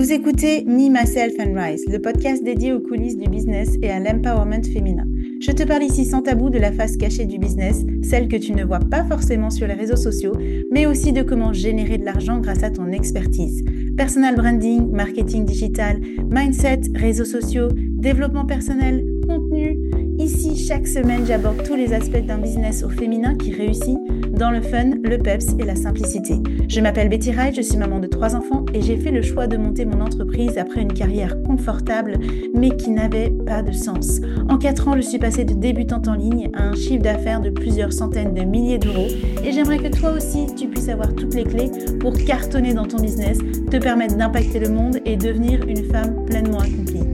Vous 0.00 0.12
écoutez 0.12 0.64
Me, 0.64 0.88
Myself 0.88 1.34
and 1.40 1.52
Rise, 1.54 1.84
le 1.86 1.98
podcast 1.98 2.42
dédié 2.42 2.72
aux 2.72 2.80
coulisses 2.80 3.18
du 3.18 3.28
business 3.28 3.76
et 3.82 3.90
à 3.90 4.00
l'empowerment 4.00 4.64
féminin. 4.64 5.04
Je 5.42 5.52
te 5.52 5.62
parle 5.62 5.82
ici 5.82 6.06
sans 6.06 6.22
tabou 6.22 6.48
de 6.48 6.56
la 6.58 6.72
face 6.72 6.96
cachée 6.96 7.26
du 7.26 7.38
business, 7.38 7.84
celle 8.02 8.26
que 8.26 8.36
tu 8.36 8.54
ne 8.54 8.64
vois 8.64 8.78
pas 8.78 9.04
forcément 9.04 9.50
sur 9.50 9.66
les 9.66 9.74
réseaux 9.74 9.96
sociaux, 9.96 10.32
mais 10.70 10.86
aussi 10.86 11.12
de 11.12 11.20
comment 11.20 11.52
générer 11.52 11.98
de 11.98 12.06
l'argent 12.06 12.40
grâce 12.40 12.62
à 12.62 12.70
ton 12.70 12.90
expertise. 12.92 13.62
Personal 13.94 14.36
branding, 14.36 14.90
marketing 14.90 15.44
digital, 15.44 16.00
mindset, 16.30 16.80
réseaux 16.94 17.26
sociaux, 17.26 17.68
développement 17.74 18.46
personnel, 18.46 19.04
contenu. 19.28 19.78
Ici, 20.18 20.56
chaque 20.56 20.86
semaine, 20.86 21.26
j'aborde 21.26 21.62
tous 21.62 21.76
les 21.76 21.92
aspects 21.92 22.24
d'un 22.26 22.38
business 22.38 22.82
au 22.84 22.88
féminin 22.88 23.34
qui 23.34 23.52
réussit 23.52 23.98
dans 24.40 24.50
le 24.50 24.62
fun, 24.62 24.92
le 25.04 25.18
peps 25.18 25.54
et 25.58 25.64
la 25.64 25.76
simplicité. 25.76 26.36
Je 26.66 26.80
m'appelle 26.80 27.10
Betty 27.10 27.30
Wright, 27.30 27.54
je 27.54 27.60
suis 27.60 27.76
maman 27.76 27.98
de 27.98 28.06
trois 28.06 28.34
enfants 28.34 28.64
et 28.72 28.80
j'ai 28.80 28.96
fait 28.96 29.10
le 29.10 29.20
choix 29.20 29.46
de 29.46 29.58
monter 29.58 29.84
mon 29.84 30.00
entreprise 30.00 30.56
après 30.56 30.80
une 30.80 30.94
carrière 30.94 31.36
confortable 31.42 32.18
mais 32.54 32.70
qui 32.70 32.90
n'avait 32.90 33.28
pas 33.28 33.62
de 33.62 33.72
sens. 33.72 34.22
En 34.48 34.56
quatre 34.56 34.88
ans, 34.88 34.96
je 34.96 35.02
suis 35.02 35.18
passée 35.18 35.44
de 35.44 35.52
débutante 35.52 36.08
en 36.08 36.14
ligne 36.14 36.48
à 36.54 36.62
un 36.62 36.74
chiffre 36.74 37.02
d'affaires 37.02 37.42
de 37.42 37.50
plusieurs 37.50 37.92
centaines 37.92 38.32
de 38.32 38.40
milliers 38.40 38.78
d'euros 38.78 39.08
et 39.44 39.52
j'aimerais 39.52 39.76
que 39.76 39.94
toi 39.94 40.12
aussi 40.12 40.46
tu 40.56 40.68
puisses 40.68 40.88
avoir 40.88 41.14
toutes 41.14 41.34
les 41.34 41.44
clés 41.44 41.70
pour 42.00 42.14
cartonner 42.14 42.72
dans 42.72 42.86
ton 42.86 42.96
business, 42.96 43.36
te 43.70 43.76
permettre 43.76 44.16
d'impacter 44.16 44.58
le 44.58 44.70
monde 44.70 45.00
et 45.04 45.16
devenir 45.16 45.68
une 45.68 45.84
femme 45.84 46.24
pleinement 46.24 46.60
accomplie. 46.60 47.04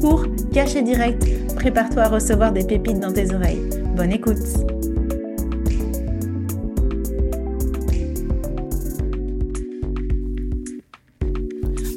Cours, 0.00 0.24
caché 0.50 0.80
direct, 0.80 1.28
prépare-toi 1.56 2.04
à 2.04 2.08
recevoir 2.08 2.52
des 2.52 2.64
pépites 2.64 3.00
dans 3.00 3.12
tes 3.12 3.34
oreilles. 3.34 3.68
Bonne 3.94 4.12
écoute 4.12 4.79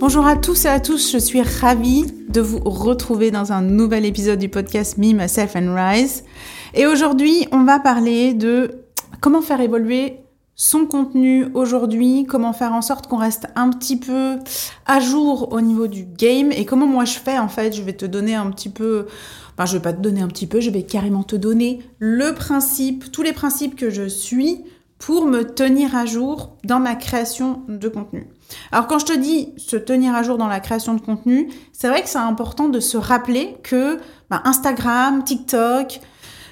Bonjour 0.06 0.28
à 0.28 0.36
tous 0.36 0.66
et 0.66 0.68
à 0.68 0.82
tous, 0.82 1.14
je 1.14 1.18
suis 1.18 1.42
ravie 1.42 2.04
de 2.28 2.42
vous 2.42 2.60
retrouver 2.60 3.32
dans 3.32 3.54
un 3.54 3.62
nouvel 3.62 4.04
épisode 4.04 4.38
du 4.38 4.50
podcast 4.50 4.98
Me, 4.98 5.14
Myself 5.14 5.56
and 5.56 5.74
Rise. 5.74 6.26
Et 6.74 6.86
aujourd'hui, 6.86 7.48
on 7.54 7.64
va 7.64 7.80
parler 7.80 8.34
de 8.34 8.84
comment 9.22 9.42
faire 9.42 9.62
évoluer 9.62 10.18
son 10.56 10.88
contenu 10.88 11.48
aujourd'hui, 11.54 12.26
comment 12.28 12.52
faire 12.52 12.74
en 12.74 12.82
sorte 12.82 13.08
qu'on 13.08 13.16
reste 13.16 13.48
un 13.56 13.70
petit 13.70 13.98
peu 13.98 14.40
à 14.86 15.00
jour 15.00 15.54
au 15.54 15.62
niveau 15.62 15.88
du 15.88 16.04
game 16.04 16.52
et 16.52 16.66
comment 16.66 16.86
moi 16.86 17.06
je 17.06 17.18
fais 17.18 17.40
en 17.40 17.48
fait, 17.48 17.74
je 17.74 17.82
vais 17.82 17.94
te 17.94 18.06
donner 18.06 18.36
un 18.36 18.52
petit 18.52 18.70
peu 18.70 19.06
enfin 19.54 19.66
je 19.66 19.78
vais 19.78 19.82
pas 19.82 19.94
te 19.94 20.02
donner 20.02 20.20
un 20.20 20.28
petit 20.28 20.48
peu, 20.48 20.60
je 20.60 20.70
vais 20.70 20.84
carrément 20.84 21.24
te 21.24 21.38
donner 21.38 21.80
le 22.00 22.34
principe, 22.34 23.10
tous 23.10 23.22
les 23.22 23.32
principes 23.32 23.78
que 23.78 23.90
je 23.90 24.10
suis 24.10 24.66
pour 25.06 25.26
me 25.26 25.44
tenir 25.44 25.98
à 25.98 26.06
jour 26.06 26.56
dans 26.64 26.80
ma 26.80 26.96
création 26.96 27.64
de 27.68 27.90
contenu. 27.90 28.26
Alors 28.72 28.88
quand 28.88 29.00
je 29.00 29.06
te 29.06 29.18
dis 29.18 29.50
se 29.58 29.76
tenir 29.76 30.16
à 30.16 30.24
jour 30.24 30.38
dans 30.38 30.48
la 30.48 30.62
création 30.62 30.94
de 30.94 31.02
contenu, 31.02 31.50
c'est 31.74 31.90
vrai 31.90 32.04
que 32.04 32.08
c'est 32.08 32.20
important 32.20 32.70
de 32.70 32.80
se 32.80 32.96
rappeler 32.96 33.58
que 33.64 34.00
bah, 34.30 34.42
Instagram, 34.46 35.26
TikTok, 35.26 36.00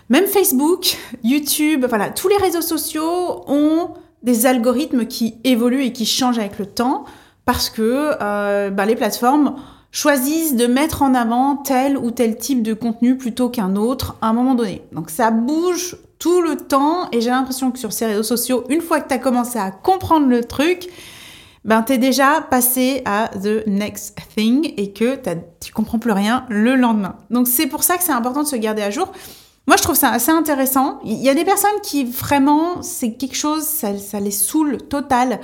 même 0.09 0.25
Facebook, 0.25 0.97
YouTube, 1.23 1.85
voilà, 1.87 2.09
tous 2.09 2.27
les 2.27 2.35
réseaux 2.35 2.61
sociaux 2.61 3.45
ont 3.47 3.91
des 4.21 4.45
algorithmes 4.45 5.05
qui 5.05 5.35
évoluent 5.45 5.85
et 5.85 5.93
qui 5.93 6.05
changent 6.05 6.39
avec 6.39 6.59
le 6.59 6.65
temps 6.65 7.05
parce 7.45 7.69
que 7.69 8.17
euh, 8.21 8.69
bah, 8.69 8.85
les 8.85 8.97
plateformes 8.97 9.55
choisissent 9.91 10.57
de 10.57 10.67
mettre 10.67 11.03
en 11.03 11.13
avant 11.13 11.55
tel 11.55 11.97
ou 11.97 12.11
tel 12.11 12.35
type 12.35 12.63
de 12.63 12.73
contenu 12.73 13.15
plutôt 13.15 13.47
qu'un 13.47 13.77
autre 13.77 14.17
à 14.21 14.27
un 14.27 14.33
moment 14.33 14.55
donné. 14.55 14.81
Donc 14.91 15.09
ça 15.09 15.31
bouge 15.31 15.95
tout 16.21 16.41
le 16.41 16.55
temps 16.55 17.09
et 17.11 17.19
j'ai 17.19 17.31
l'impression 17.31 17.71
que 17.71 17.79
sur 17.79 17.91
ces 17.91 18.05
réseaux 18.05 18.21
sociaux, 18.21 18.63
une 18.69 18.81
fois 18.81 19.01
que 19.01 19.07
tu 19.07 19.13
as 19.15 19.17
commencé 19.17 19.57
à 19.57 19.71
comprendre 19.71 20.27
le 20.27 20.43
truc, 20.43 20.87
ben 21.65 21.81
t'es 21.81 21.97
déjà 21.97 22.41
passé 22.41 23.01
à 23.05 23.29
the 23.29 23.65
next 23.65 24.15
thing 24.35 24.71
et 24.77 24.93
que 24.93 25.17
tu 25.59 25.73
comprends 25.73 25.97
plus 25.97 26.11
rien 26.11 26.45
le 26.47 26.75
lendemain. 26.75 27.15
Donc 27.31 27.47
c'est 27.47 27.65
pour 27.65 27.83
ça 27.83 27.97
que 27.97 28.03
c'est 28.03 28.11
important 28.11 28.43
de 28.43 28.47
se 28.47 28.55
garder 28.55 28.83
à 28.83 28.91
jour. 28.91 29.11
Moi, 29.67 29.77
je 29.77 29.83
trouve 29.83 29.95
ça 29.95 30.09
assez 30.09 30.31
intéressant. 30.31 30.99
Il 31.03 31.21
y 31.21 31.29
a 31.29 31.33
des 31.33 31.45
personnes 31.45 31.69
qui 31.83 32.03
vraiment, 32.03 32.83
c'est 32.83 33.13
quelque 33.13 33.35
chose, 33.35 33.63
ça, 33.63 33.97
ça 33.97 34.19
les 34.19 34.31
saoule 34.31 34.77
total 34.77 35.39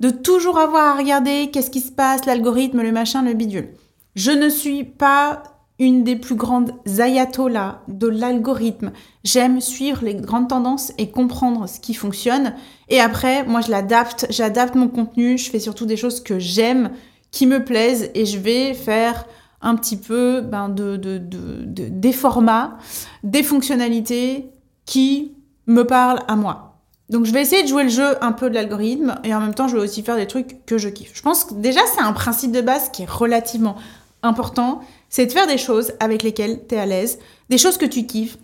de 0.00 0.10
toujours 0.10 0.58
avoir 0.58 0.96
à 0.96 0.98
regarder 0.98 1.50
qu'est-ce 1.52 1.70
qui 1.70 1.80
se 1.80 1.92
passe, 1.92 2.24
l'algorithme, 2.26 2.82
le 2.82 2.92
machin, 2.92 3.22
le 3.22 3.34
bidule. 3.34 3.70
Je 4.16 4.32
ne 4.32 4.48
suis 4.48 4.82
pas 4.82 5.42
une 5.78 6.02
des 6.02 6.16
plus 6.16 6.34
grandes 6.34 6.72
ayatollahs 6.98 7.82
de 7.88 8.08
l'algorithme. 8.08 8.92
J'aime 9.22 9.60
suivre 9.60 10.04
les 10.04 10.14
grandes 10.14 10.48
tendances 10.48 10.92
et 10.98 11.10
comprendre 11.10 11.68
ce 11.68 11.78
qui 11.78 11.94
fonctionne. 11.94 12.54
Et 12.88 13.00
après, 13.00 13.44
moi, 13.44 13.60
je 13.60 13.70
l'adapte, 13.70 14.26
j'adapte 14.30 14.74
mon 14.74 14.88
contenu, 14.88 15.38
je 15.38 15.50
fais 15.50 15.60
surtout 15.60 15.86
des 15.86 15.96
choses 15.96 16.20
que 16.20 16.38
j'aime, 16.38 16.90
qui 17.30 17.46
me 17.46 17.64
plaisent, 17.64 18.10
et 18.14 18.26
je 18.26 18.38
vais 18.38 18.74
faire 18.74 19.26
un 19.60 19.76
petit 19.76 19.96
peu 19.96 20.40
ben, 20.40 20.68
de, 20.68 20.96
de, 20.96 21.18
de, 21.18 21.88
des 21.88 22.12
formats, 22.12 22.78
des 23.22 23.42
fonctionnalités 23.42 24.50
qui 24.84 25.32
me 25.66 25.84
parlent 25.84 26.22
à 26.28 26.36
moi. 26.36 26.68
Donc 27.10 27.24
je 27.24 27.32
vais 27.32 27.40
essayer 27.40 27.62
de 27.62 27.68
jouer 27.68 27.84
le 27.84 27.88
jeu 27.88 28.22
un 28.22 28.32
peu 28.32 28.50
de 28.50 28.54
l'algorithme 28.54 29.18
et 29.24 29.34
en 29.34 29.40
même 29.40 29.54
temps 29.54 29.66
je 29.66 29.76
vais 29.76 29.82
aussi 29.82 30.02
faire 30.02 30.16
des 30.16 30.26
trucs 30.26 30.64
que 30.66 30.76
je 30.76 30.88
kiffe. 30.88 31.12
Je 31.14 31.22
pense 31.22 31.44
que 31.44 31.54
déjà 31.54 31.80
c'est 31.94 32.02
un 32.02 32.12
principe 32.12 32.52
de 32.52 32.60
base 32.60 32.90
qui 32.90 33.02
est 33.02 33.10
relativement 33.10 33.76
important, 34.22 34.80
c'est 35.08 35.26
de 35.26 35.32
faire 35.32 35.46
des 35.46 35.58
choses 35.58 35.92
avec 36.00 36.22
lesquelles 36.22 36.66
tu 36.68 36.74
es 36.74 36.78
à 36.78 36.86
l'aise, 36.86 37.18
des 37.48 37.58
choses 37.58 37.78
que 37.78 37.86
tu 37.86 38.06
kiffes, 38.06 38.38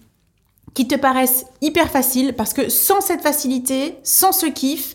qui 0.75 0.89
te 0.89 0.97
paraissent 0.97 1.47
hyper 1.61 1.91
faciles, 1.91 2.35
parce 2.35 2.53
que 2.53 2.69
sans 2.69 3.01
cette 3.01 3.23
facilité, 3.23 3.97
sans 4.03 4.33
ce 4.33 4.47
kiff, 4.47 4.95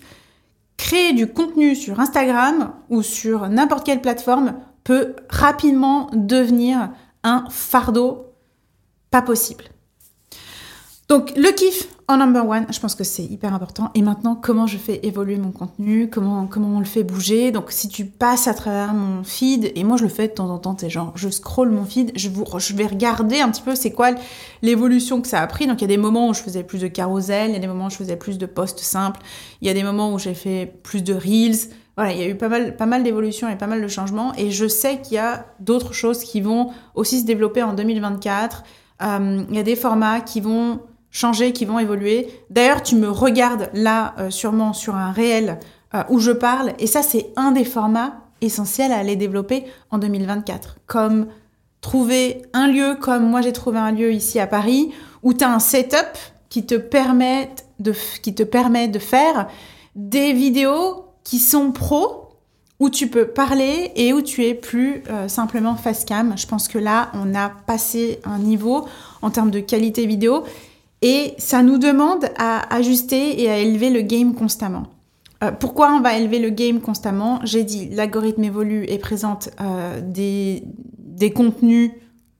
créer 0.77 1.13
du 1.13 1.27
contenu 1.27 1.75
sur 1.75 1.99
Instagram 1.99 2.73
ou 2.89 3.01
sur 3.01 3.47
n'importe 3.49 3.85
quelle 3.85 4.01
plateforme 4.01 4.55
peut 4.83 5.15
rapidement 5.29 6.09
devenir 6.13 6.89
un 7.23 7.45
fardeau 7.49 8.25
pas 9.11 9.21
possible. 9.21 9.65
Donc 11.09 11.33
le 11.35 11.51
kiff 11.51 11.87
en 12.07 12.17
number 12.17 12.47
one, 12.47 12.65
je 12.71 12.79
pense 12.79 12.93
que 12.93 13.03
c'est 13.03 13.23
hyper 13.23 13.53
important. 13.53 13.89
Et 13.95 14.01
maintenant, 14.03 14.35
comment 14.35 14.67
je 14.67 14.77
fais 14.77 14.99
évoluer 15.03 15.37
mon 15.37 15.51
contenu, 15.51 16.07
comment, 16.07 16.45
comment 16.45 16.77
on 16.77 16.79
le 16.79 16.85
fait 16.85 17.03
bouger? 17.03 17.51
Donc 17.51 17.71
si 17.71 17.87
tu 17.87 18.05
passes 18.05 18.47
à 18.47 18.53
travers 18.53 18.93
mon 18.93 19.23
feed, 19.23 19.71
et 19.75 19.83
moi 19.83 19.97
je 19.97 20.03
le 20.03 20.09
fais 20.09 20.27
de 20.27 20.33
temps 20.33 20.49
en 20.49 20.59
temps, 20.59 20.75
c'est 20.79 20.89
genre 20.89 21.11
je 21.15 21.29
scroll 21.29 21.69
mon 21.69 21.85
feed, 21.85 22.11
je, 22.15 22.29
vous, 22.29 22.45
je 22.57 22.75
vais 22.75 22.85
regarder 22.85 23.41
un 23.41 23.49
petit 23.49 23.61
peu 23.61 23.73
c'est 23.73 23.91
quoi 23.91 24.11
l'évolution 24.61 25.21
que 25.21 25.27
ça 25.27 25.41
a 25.41 25.47
pris. 25.47 25.65
Donc 25.65 25.81
il 25.81 25.81
y 25.81 25.85
a 25.85 25.87
des 25.87 25.97
moments 25.97 26.29
où 26.29 26.33
je 26.35 26.41
faisais 26.41 26.63
plus 26.63 26.81
de 26.81 26.87
carousel, 26.87 27.49
il 27.49 27.53
y 27.53 27.57
a 27.57 27.59
des 27.59 27.67
moments 27.67 27.87
où 27.87 27.91
je 27.91 27.97
faisais 27.97 28.17
plus 28.17 28.37
de 28.37 28.45
posts 28.45 28.79
simples, 28.79 29.19
il 29.61 29.67
y 29.67 29.71
a 29.71 29.73
des 29.73 29.83
moments 29.83 30.13
où 30.13 30.19
j'ai 30.19 30.35
fait 30.35 30.79
plus 30.83 31.03
de 31.03 31.15
reels. 31.15 31.69
Voilà, 31.95 32.13
il 32.13 32.19
y 32.19 32.23
a 32.23 32.27
eu 32.27 32.35
pas 32.35 32.49
mal, 32.49 32.75
pas 32.75 32.85
mal 32.85 33.03
d'évolutions 33.03 33.49
et 33.49 33.55
pas 33.55 33.67
mal 33.67 33.81
de 33.81 33.87
changements. 33.87 34.33
Et 34.35 34.51
je 34.51 34.67
sais 34.67 35.01
qu'il 35.01 35.15
y 35.15 35.19
a 35.19 35.47
d'autres 35.59 35.93
choses 35.93 36.23
qui 36.23 36.39
vont 36.39 36.69
aussi 36.95 37.19
se 37.19 37.25
développer 37.25 37.61
en 37.63 37.73
2024. 37.73 38.63
Euh, 39.01 39.43
il 39.49 39.55
y 39.55 39.59
a 39.59 39.63
des 39.63 39.75
formats 39.75 40.21
qui 40.21 40.39
vont 40.41 40.79
changer, 41.11 41.53
qui 41.53 41.65
vont 41.65 41.79
évoluer. 41.79 42.27
D'ailleurs, 42.49 42.83
tu 42.83 42.95
me 42.95 43.09
regardes 43.09 43.69
là 43.73 44.13
euh, 44.19 44.29
sûrement 44.29 44.73
sur 44.73 44.95
un 44.95 45.11
réel 45.11 45.59
euh, 45.95 46.03
où 46.09 46.19
je 46.19 46.31
parle, 46.31 46.73
et 46.79 46.87
ça 46.87 47.01
c'est 47.01 47.27
un 47.35 47.51
des 47.51 47.65
formats 47.65 48.21
essentiels 48.41 48.91
à 48.91 48.97
aller 48.97 49.15
développer 49.15 49.65
en 49.91 49.97
2024. 49.97 50.77
Comme 50.85 51.27
trouver 51.81 52.43
un 52.53 52.67
lieu, 52.67 52.95
comme 52.99 53.27
moi 53.27 53.41
j'ai 53.41 53.53
trouvé 53.53 53.79
un 53.79 53.91
lieu 53.91 54.13
ici 54.13 54.39
à 54.39 54.47
Paris, 54.47 54.91
où 55.23 55.33
tu 55.33 55.43
as 55.43 55.51
un 55.51 55.59
setup 55.59 56.17
qui 56.49 56.65
te, 56.65 56.75
permet 56.75 57.49
de, 57.79 57.93
qui 58.21 58.33
te 58.33 58.43
permet 58.43 58.87
de 58.87 58.99
faire 58.99 59.47
des 59.95 60.33
vidéos 60.33 61.05
qui 61.23 61.39
sont 61.39 61.71
pro, 61.71 62.29
où 62.79 62.89
tu 62.89 63.07
peux 63.07 63.27
parler 63.27 63.91
et 63.95 64.13
où 64.13 64.21
tu 64.21 64.45
es 64.45 64.53
plus 64.53 65.03
euh, 65.09 65.27
simplement 65.27 65.75
face 65.75 66.05
cam. 66.05 66.37
Je 66.37 66.47
pense 66.47 66.67
que 66.67 66.77
là, 66.77 67.11
on 67.13 67.35
a 67.35 67.49
passé 67.49 68.19
un 68.23 68.39
niveau 68.39 68.85
en 69.21 69.29
termes 69.29 69.51
de 69.51 69.59
qualité 69.59 70.05
vidéo 70.05 70.43
et 71.01 71.33
ça 71.37 71.63
nous 71.63 71.77
demande 71.77 72.25
à 72.37 72.73
ajuster 72.75 73.41
et 73.41 73.49
à 73.49 73.57
élever 73.57 73.89
le 73.89 74.01
game 74.01 74.33
constamment. 74.33 74.87
Euh, 75.43 75.51
pourquoi 75.51 75.93
on 75.93 76.01
va 76.01 76.17
élever 76.17 76.39
le 76.39 76.49
game 76.49 76.81
constamment? 76.81 77.39
J'ai 77.43 77.63
dit, 77.63 77.89
l'algorithme 77.89 78.43
évolue 78.43 78.85
et 78.87 78.97
présente 78.97 79.49
euh, 79.61 80.01
des, 80.01 80.63
des 80.97 81.31
contenus 81.31 81.91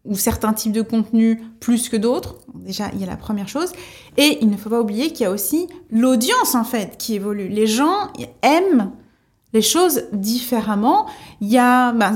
ou 0.05 0.15
certains 0.15 0.53
types 0.53 0.71
de 0.71 0.81
contenus 0.81 1.37
plus 1.59 1.87
que 1.87 1.95
d'autres. 1.95 2.37
Déjà, 2.55 2.89
il 2.93 2.99
y 2.99 3.03
a 3.03 3.07
la 3.07 3.15
première 3.15 3.47
chose. 3.47 3.71
Et 4.17 4.39
il 4.41 4.49
ne 4.49 4.57
faut 4.57 4.69
pas 4.69 4.81
oublier 4.81 5.11
qu'il 5.11 5.21
y 5.21 5.25
a 5.25 5.31
aussi 5.31 5.67
l'audience, 5.91 6.55
en 6.55 6.63
fait, 6.63 6.97
qui 6.97 7.15
évolue. 7.15 7.47
Les 7.47 7.67
gens 7.67 8.11
aiment 8.41 8.91
les 9.53 9.61
choses 9.61 10.03
différemment. 10.13 11.07
Il 11.41 11.49
y 11.49 11.57
a, 11.57 11.91
bah, 11.91 12.11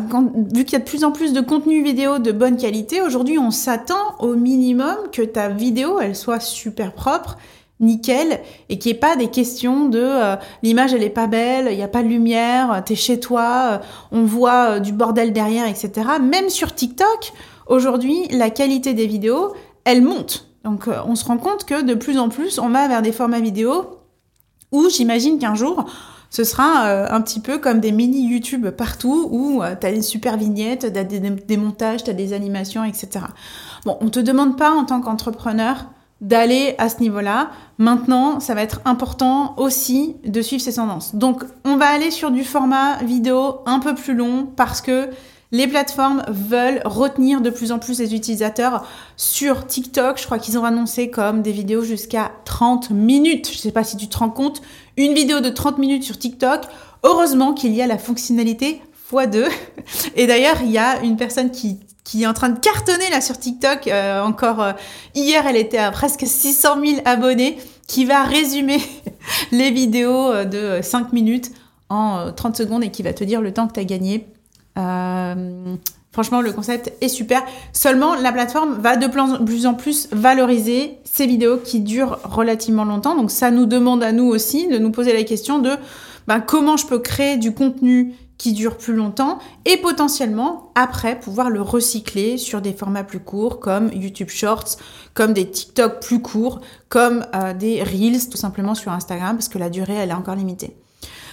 vu 0.53 0.65
qu'il 0.65 0.73
y 0.73 0.75
a 0.75 0.79
de 0.79 0.83
plus 0.83 1.03
en 1.03 1.11
plus 1.11 1.33
de 1.33 1.41
contenu 1.41 1.83
vidéo 1.83 2.19
de 2.19 2.31
bonne 2.31 2.57
qualité, 2.57 3.01
aujourd'hui 3.01 3.39
on 3.39 3.51
s'attend 3.51 4.15
au 4.19 4.35
minimum 4.35 4.95
que 5.11 5.21
ta 5.21 5.49
vidéo 5.49 5.99
elle 5.99 6.15
soit 6.15 6.39
super 6.39 6.93
propre, 6.93 7.37
nickel, 7.79 8.39
et 8.69 8.77
qu'il 8.77 8.91
n'y 8.91 8.97
ait 8.97 8.99
pas 8.99 9.15
des 9.15 9.29
questions 9.29 9.89
de 9.89 9.99
euh, 9.99 10.35
l'image 10.61 10.93
elle 10.93 11.03
est 11.03 11.09
pas 11.09 11.27
belle, 11.27 11.67
il 11.71 11.75
n'y 11.75 11.83
a 11.83 11.87
pas 11.87 12.03
de 12.03 12.07
lumière, 12.07 12.81
t'es 12.85 12.95
chez 12.95 13.19
toi, 13.19 13.63
euh, 13.71 13.77
on 14.11 14.23
voit 14.23 14.75
euh, 14.75 14.79
du 14.79 14.93
bordel 14.93 15.33
derrière, 15.33 15.67
etc. 15.67 15.91
Même 16.21 16.49
sur 16.49 16.75
TikTok, 16.75 17.33
aujourd'hui 17.67 18.27
la 18.29 18.51
qualité 18.51 18.93
des 18.93 19.07
vidéos 19.07 19.53
elle 19.85 20.01
monte. 20.01 20.49
Donc 20.63 20.87
on 21.05 21.15
se 21.15 21.25
rend 21.25 21.37
compte 21.37 21.65
que 21.65 21.81
de 21.81 21.93
plus 21.93 22.17
en 22.17 22.29
plus 22.29 22.57
on 22.57 22.69
va 22.69 22.87
vers 22.87 23.01
des 23.01 23.11
formats 23.11 23.41
vidéo 23.41 23.99
où 24.71 24.87
j'imagine 24.89 25.37
qu'un 25.37 25.55
jour 25.55 25.85
Ce 26.33 26.43
sera 26.43 26.87
euh, 26.87 27.07
un 27.11 27.21
petit 27.21 27.39
peu 27.39 27.59
comme 27.59 27.79
des 27.79 27.91
mini 27.91 28.27
YouTube 28.27 28.67
partout 28.71 29.27
où 29.29 29.61
euh, 29.61 29.75
tu 29.79 29.85
as 29.85 29.91
des 29.91 30.01
super 30.01 30.35
vignettes, 30.35 30.91
tu 30.91 30.99
as 30.99 31.03
des, 31.03 31.19
des 31.19 31.57
montages, 31.57 32.03
tu 32.03 32.09
as 32.09 32.13
des 32.13 32.33
animations, 32.33 32.83
etc. 32.83 33.25
Bon, 33.85 33.97
on 34.01 34.09
te 34.09 34.19
demande 34.19 34.57
pas 34.57 34.71
en 34.71 34.83
tant 34.83 34.99
qu'entrepreneur 34.99 35.85
d'aller 36.21 36.73
à 36.79 36.89
ce 36.89 37.01
niveau-là. 37.01 37.51
Maintenant, 37.77 38.39
ça 38.39 38.55
va 38.55 38.63
être 38.63 38.81
important 38.85 39.53
aussi 39.57 40.15
de 40.25 40.41
suivre 40.41 40.63
ces 40.63 40.73
tendances. 40.73 41.13
Donc, 41.13 41.43
on 41.65 41.77
va 41.77 41.85
aller 41.85 42.09
sur 42.09 42.31
du 42.31 42.43
format 42.43 42.97
vidéo 43.03 43.59
un 43.67 43.77
peu 43.77 43.93
plus 43.93 44.15
long 44.15 44.47
parce 44.55 44.81
que 44.81 45.09
les 45.53 45.67
plateformes 45.67 46.23
veulent 46.27 46.81
retenir 46.83 47.39
de 47.39 47.51
plus 47.51 47.71
en 47.71 47.77
plus 47.77 47.99
les 47.99 48.15
utilisateurs 48.15 48.85
sur 49.17 49.67
TikTok. 49.67 50.19
Je 50.19 50.25
crois 50.25 50.39
qu'ils 50.39 50.57
ont 50.57 50.65
annoncé 50.65 51.11
comme 51.11 51.43
des 51.43 51.51
vidéos 51.51 51.83
jusqu'à 51.83 52.31
30 52.45 52.89
minutes. 52.89 53.47
Je 53.49 53.57
ne 53.57 53.59
sais 53.59 53.71
pas 53.71 53.83
si 53.83 53.95
tu 53.95 54.07
te 54.07 54.17
rends 54.17 54.31
compte. 54.31 54.63
Une 54.97 55.13
vidéo 55.13 55.41
de 55.41 55.49
30 55.49 55.77
minutes 55.77 56.03
sur 56.03 56.17
TikTok. 56.17 56.63
Heureusement 57.03 57.53
qu'il 57.53 57.71
y 57.73 57.83
a 57.83 57.87
la 57.87 57.99
fonctionnalité 57.99 58.81
x2. 59.11 59.47
Et 60.15 60.25
d'ailleurs, 60.25 60.57
il 60.63 60.71
y 60.71 60.79
a 60.79 61.01
une 61.03 61.17
personne 61.17 61.51
qui 61.51 61.77
est 62.19 62.25
en 62.25 62.33
train 62.33 62.49
de 62.49 62.59
cartonner 62.59 63.11
là 63.11 63.21
sur 63.21 63.37
TikTok. 63.37 63.87
Euh, 63.87 64.23
encore 64.23 64.59
euh, 64.59 64.71
hier, 65.13 65.45
elle 65.45 65.57
était 65.57 65.77
à 65.77 65.91
presque 65.91 66.25
600 66.25 66.83
000 66.83 67.01
abonnés, 67.05 67.59
qui 67.87 68.05
va 68.05 68.23
résumer 68.23 68.79
les 69.51 69.69
vidéos 69.69 70.31
euh, 70.31 70.45
de 70.45 70.81
5 70.81 71.13
minutes 71.13 71.51
en 71.89 72.31
30 72.31 72.57
secondes 72.57 72.83
et 72.83 72.89
qui 72.89 73.03
va 73.03 73.13
te 73.13 73.23
dire 73.23 73.39
le 73.39 73.53
temps 73.53 73.67
que 73.67 73.73
tu 73.73 73.79
as 73.79 73.85
gagné. 73.85 74.25
Franchement, 74.75 76.41
le 76.41 76.51
concept 76.51 76.93
est 77.01 77.07
super. 77.07 77.43
Seulement, 77.73 78.15
la 78.15 78.31
plateforme 78.31 78.79
va 78.79 78.95
de 78.95 79.07
plus 79.07 79.65
en 79.65 79.73
plus 79.73 80.07
valoriser 80.11 80.97
ces 81.03 81.25
vidéos 81.25 81.57
qui 81.57 81.79
durent 81.79 82.19
relativement 82.23 82.85
longtemps. 82.85 83.15
Donc, 83.15 83.31
ça 83.31 83.51
nous 83.51 83.65
demande 83.65 84.03
à 84.03 84.11
nous 84.11 84.25
aussi 84.25 84.67
de 84.67 84.77
nous 84.77 84.91
poser 84.91 85.13
la 85.13 85.23
question 85.23 85.59
de 85.59 85.71
ben, 86.27 86.39
comment 86.39 86.77
je 86.77 86.87
peux 86.87 86.99
créer 86.99 87.37
du 87.37 87.53
contenu 87.53 88.15
qui 88.37 88.53
dure 88.53 88.77
plus 88.77 88.93
longtemps 88.93 89.39
et 89.65 89.77
potentiellement 89.77 90.71
après 90.75 91.19
pouvoir 91.19 91.49
le 91.49 91.61
recycler 91.61 92.37
sur 92.37 92.61
des 92.61 92.73
formats 92.73 93.03
plus 93.03 93.19
courts 93.19 93.59
comme 93.59 93.89
YouTube 93.93 94.29
Shorts, 94.29 94.77
comme 95.13 95.33
des 95.33 95.49
TikTok 95.49 96.01
plus 96.01 96.21
courts, 96.21 96.59
comme 96.89 97.25
euh, 97.35 97.53
des 97.53 97.83
Reels 97.83 98.29
tout 98.29 98.37
simplement 98.37 98.75
sur 98.75 98.91
Instagram 98.91 99.37
parce 99.37 99.49
que 99.49 99.59
la 99.59 99.69
durée 99.69 99.93
elle 99.93 100.09
est 100.09 100.13
encore 100.13 100.35
limitée. 100.35 100.75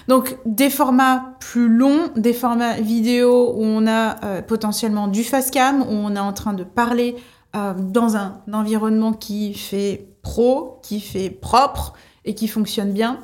Donc 0.08 0.36
des 0.44 0.70
formats 0.70 1.36
plus 1.40 1.68
longs, 1.68 2.10
des 2.16 2.32
formats 2.32 2.74
vidéo 2.74 3.52
où 3.56 3.62
on 3.62 3.86
a 3.86 4.24
euh, 4.24 4.42
potentiellement 4.42 5.08
du 5.08 5.24
fast 5.24 5.52
cam, 5.52 5.82
où 5.82 5.92
on 5.92 6.14
est 6.14 6.20
en 6.20 6.32
train 6.32 6.52
de 6.52 6.64
parler 6.64 7.16
euh, 7.56 7.74
dans 7.76 8.16
un 8.16 8.42
environnement 8.52 9.12
qui 9.12 9.54
fait 9.54 10.06
pro, 10.22 10.78
qui 10.82 11.00
fait 11.00 11.30
propre 11.30 11.94
et 12.24 12.34
qui 12.34 12.48
fonctionne 12.48 12.92
bien. 12.92 13.18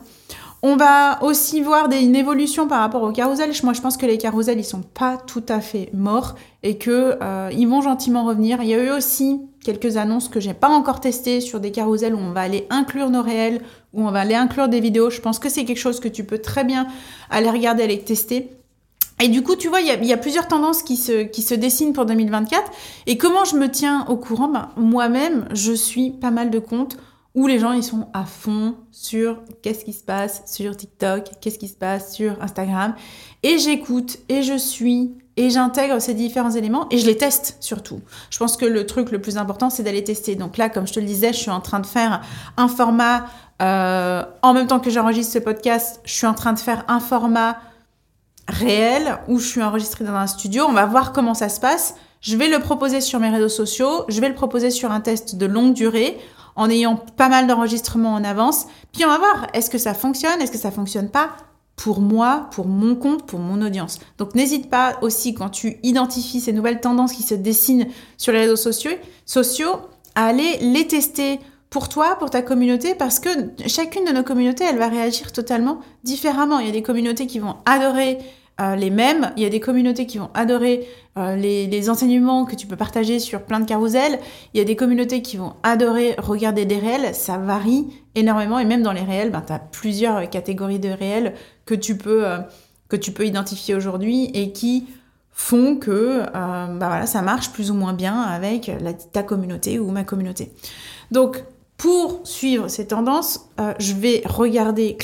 On 0.62 0.76
va 0.76 1.23
aussi 1.23 1.61
voir 1.61 1.88
une 1.93 2.17
évolution 2.17 2.67
par 2.67 2.81
rapport 2.81 3.02
aux 3.02 3.12
carousels. 3.12 3.52
Moi, 3.62 3.73
je 3.73 3.81
pense 3.81 3.96
que 3.96 4.06
les 4.06 4.19
carousels, 4.19 4.58
ils 4.58 4.64
sont 4.64 4.82
pas 4.82 5.17
tout 5.17 5.44
à 5.49 5.61
fait 5.61 5.90
morts 5.93 6.34
et 6.62 6.76
que 6.76 7.19
euh, 7.23 7.50
ils 7.56 7.69
vont 7.69 7.82
gentiment 7.82 8.25
revenir. 8.25 8.62
Il 8.62 8.69
y 8.69 8.75
a 8.75 8.82
eu 8.82 8.90
aussi 8.90 9.43
quelques 9.62 9.96
annonces 9.96 10.28
que 10.28 10.40
j'ai 10.40 10.55
pas 10.55 10.69
encore 10.69 10.99
testées 11.00 11.40
sur 11.40 11.61
des 11.61 11.70
carousels 11.70 12.14
où 12.14 12.19
on 12.19 12.32
va 12.32 12.40
aller 12.40 12.67
inclure 12.70 13.11
nos 13.11 13.23
réels, 13.23 13.61
où 13.96 14.06
on 14.06 14.10
va 14.10 14.20
aller 14.20 14.34
inclure 14.34 14.69
des 14.69 14.81
vidéos. 14.81 15.10
Je 15.10 15.20
pense 15.20 15.38
que 15.38 15.48
c'est 15.48 15.64
quelque 15.64 15.78
chose 15.78 15.98
que 15.98 16.08
tu 16.08 16.25
peux 16.25 16.38
très 16.38 16.64
bien 16.64 16.87
aller 17.31 17.50
regarder, 17.50 17.82
aller 17.82 17.98
tester. 17.98 18.50
Et 19.20 19.28
du 19.28 19.43
coup, 19.43 19.56
tu 19.56 19.69
vois, 19.69 19.81
il 19.81 20.04
y 20.04 20.12
a, 20.12 20.16
plusieurs 20.19 20.46
tendances 20.46 20.82
qui 20.82 20.96
se, 20.96 21.54
dessinent 21.54 21.94
pour 21.94 22.04
2024. 22.04 22.70
Et 23.06 23.16
comment 23.16 23.44
je 23.44 23.56
me 23.56 23.70
tiens 23.70 24.04
au 24.08 24.16
courant? 24.16 24.48
Ben, 24.48 24.69
Moi-même, 24.76 25.48
je 25.52 25.72
suis 25.72 26.10
pas 26.10 26.31
mal 26.31 26.50
de 26.50 26.58
comptes 26.58 26.98
où 27.36 27.46
les 27.46 27.60
gens 27.60 27.72
ils 27.72 27.84
sont 27.84 28.08
à 28.12 28.24
fond 28.24 28.74
sur 28.90 29.42
qu'est-ce 29.62 29.84
qui 29.84 29.92
se 29.92 30.02
passe 30.02 30.42
sur 30.46 30.76
TikTok, 30.76 31.30
qu'est-ce 31.40 31.58
qui 31.58 31.68
se 31.68 31.76
passe 31.76 32.14
sur 32.14 32.42
Instagram 32.42 32.94
et 33.42 33.58
j'écoute 33.58 34.18
et 34.28 34.42
je 34.42 34.56
suis 34.56 35.14
et 35.36 35.50
j'intègre 35.50 36.00
ces 36.00 36.14
différents 36.14 36.50
éléments 36.50 36.88
et 36.90 36.98
je 36.98 37.06
les 37.06 37.16
teste 37.16 37.58
surtout. 37.60 38.00
Je 38.30 38.38
pense 38.38 38.56
que 38.56 38.64
le 38.64 38.86
truc 38.86 39.12
le 39.12 39.20
plus 39.20 39.36
important 39.36 39.70
c'est 39.70 39.82
d'aller 39.82 40.02
tester. 40.02 40.34
Donc 40.34 40.56
là, 40.56 40.70
comme 40.70 40.86
je 40.86 40.94
te 40.94 41.00
le 41.00 41.06
disais, 41.06 41.32
je 41.34 41.38
suis 41.38 41.50
en 41.50 41.60
train 41.60 41.80
de 41.80 41.86
faire 41.86 42.22
un 42.56 42.68
format 42.68 43.26
euh, 43.62 44.24
en 44.42 44.54
même 44.54 44.66
temps 44.66 44.80
que 44.80 44.90
j'enregistre 44.90 45.34
ce 45.34 45.38
podcast, 45.38 46.00
je 46.04 46.12
suis 46.12 46.26
en 46.26 46.34
train 46.34 46.54
de 46.54 46.58
faire 46.58 46.84
un 46.88 47.00
format 47.00 47.58
réel 48.48 49.18
où 49.28 49.38
je 49.38 49.46
suis 49.46 49.62
enregistrée 49.62 50.04
dans 50.04 50.14
un 50.14 50.26
studio. 50.26 50.64
On 50.68 50.72
va 50.72 50.86
voir 50.86 51.12
comment 51.12 51.34
ça 51.34 51.48
se 51.48 51.60
passe. 51.60 51.96
Je 52.20 52.36
vais 52.36 52.48
le 52.48 52.58
proposer 52.58 53.00
sur 53.00 53.20
mes 53.20 53.28
réseaux 53.28 53.48
sociaux, 53.48 54.04
je 54.08 54.20
vais 54.20 54.28
le 54.28 54.34
proposer 54.34 54.70
sur 54.70 54.90
un 54.90 55.00
test 55.00 55.36
de 55.36 55.46
longue 55.46 55.74
durée 55.74 56.18
en 56.56 56.68
ayant 56.70 56.96
pas 56.96 57.28
mal 57.28 57.46
d'enregistrements 57.46 58.14
en 58.14 58.24
avance. 58.24 58.66
Puis 58.92 59.04
on 59.04 59.08
va 59.08 59.18
voir, 59.18 59.46
est-ce 59.52 59.70
que 59.70 59.78
ça 59.78 59.94
fonctionne, 59.94 60.40
est-ce 60.40 60.52
que 60.52 60.58
ça 60.58 60.70
fonctionne 60.70 61.10
pas 61.10 61.30
pour 61.76 62.00
moi, 62.00 62.48
pour 62.52 62.66
mon 62.66 62.94
compte, 62.94 63.26
pour 63.26 63.38
mon 63.38 63.60
audience. 63.60 63.98
Donc 64.18 64.34
n'hésite 64.34 64.70
pas 64.70 64.96
aussi 65.02 65.34
quand 65.34 65.50
tu 65.50 65.76
identifies 65.82 66.40
ces 66.40 66.54
nouvelles 66.54 66.80
tendances 66.80 67.12
qui 67.12 67.22
se 67.22 67.34
dessinent 67.34 67.88
sur 68.16 68.32
les 68.32 68.40
réseaux 68.40 68.56
sociaux, 68.56 68.92
sociaux 69.26 69.76
à 70.14 70.24
aller 70.26 70.56
les 70.60 70.86
tester 70.86 71.38
pour 71.68 71.90
toi, 71.90 72.16
pour 72.18 72.30
ta 72.30 72.40
communauté, 72.40 72.94
parce 72.94 73.20
que 73.20 73.28
chacune 73.66 74.06
de 74.06 74.12
nos 74.12 74.22
communautés, 74.22 74.64
elle 74.64 74.78
va 74.78 74.88
réagir 74.88 75.32
totalement 75.32 75.80
différemment. 76.04 76.58
Il 76.58 76.66
y 76.66 76.70
a 76.70 76.72
des 76.72 76.82
communautés 76.82 77.26
qui 77.26 77.38
vont 77.38 77.56
adorer 77.66 78.18
euh, 78.58 78.74
les 78.74 78.88
mêmes. 78.88 79.32
Il 79.36 79.42
y 79.42 79.46
a 79.46 79.50
des 79.50 79.60
communautés 79.60 80.06
qui 80.06 80.16
vont 80.16 80.30
adorer 80.32 80.88
euh, 81.18 81.36
les, 81.36 81.90
enseignements 81.90 82.46
que 82.46 82.56
tu 82.56 82.66
peux 82.66 82.76
partager 82.76 83.18
sur 83.18 83.42
plein 83.42 83.60
de 83.60 83.66
carousels. 83.66 84.18
Il 84.54 84.58
y 84.58 84.60
a 84.62 84.64
des 84.64 84.76
communautés 84.76 85.20
qui 85.20 85.36
vont 85.36 85.52
adorer 85.62 86.14
regarder 86.16 86.64
des 86.64 86.78
réels. 86.78 87.14
Ça 87.14 87.36
varie 87.36 87.86
énormément 88.14 88.58
et 88.58 88.64
même 88.64 88.82
dans 88.82 88.92
les 88.92 89.02
réels, 89.02 89.30
ben, 89.30 89.42
tu 89.46 89.52
plusieurs 89.72 90.30
catégories 90.30 90.78
de 90.78 90.88
réels 90.88 91.34
que 91.66 91.74
tu 91.74 91.98
peux, 91.98 92.26
euh, 92.26 92.38
que 92.88 92.96
tu 92.96 93.12
peux 93.12 93.26
identifier 93.26 93.74
aujourd'hui 93.74 94.30
et 94.32 94.52
qui 94.52 94.86
font 95.32 95.76
que 95.76 96.22
ben 96.32 96.78
voilà, 96.78 97.04
ça 97.04 97.20
marche 97.20 97.50
plus 97.50 97.70
ou 97.70 97.74
moins 97.74 97.92
bien 97.92 98.22
avec 98.22 98.70
ta 99.12 99.22
communauté 99.22 99.78
ou 99.78 99.90
ma 99.90 100.02
communauté. 100.02 100.50
Donc, 101.10 101.44
pour 101.76 102.22
suivre 102.24 102.68
ces 102.68 102.86
tendances, 102.86 103.50
je 103.78 103.92
vais 103.92 104.22
regarder 104.24 104.96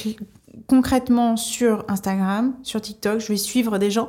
concrètement 0.67 1.37
sur 1.37 1.85
Instagram, 1.89 2.55
sur 2.63 2.81
TikTok, 2.81 3.21
je 3.21 3.29
vais 3.29 3.37
suivre 3.37 3.79
des 3.79 3.91
gens 3.91 4.09